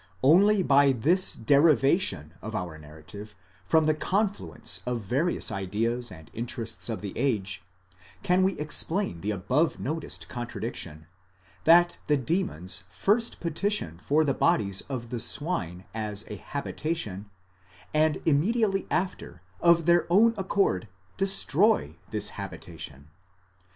[0.23, 6.89] Only by this derivation of our narrative from the confluence of various ideas and interests
[6.89, 7.61] of the age,
[8.23, 11.05] can we explain the above noticed contradiction,
[11.65, 17.29] that the demons first petition for the bodies of the swine as a habitation,
[17.93, 20.87] and immediately after of their own accord
[21.19, 23.11] destroy this habitation.